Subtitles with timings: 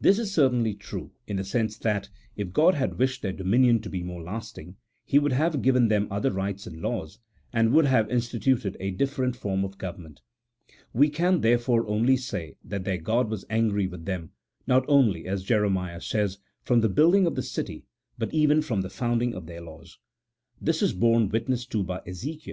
[0.00, 3.90] This is certainly true, in the sense that, if God had wished their dominion to
[3.90, 7.18] be more lasting, He would have given them other rites and laws,
[7.52, 10.20] and would have insti tuted a different form of government.
[10.92, 14.30] We can, there fore, only say that their God was angry with them,
[14.68, 17.84] not only, as Jeremiah says, from the building of the city,
[18.16, 19.98] but even from the founding of their laws.
[20.60, 22.52] This is borne witness to by Ezekiel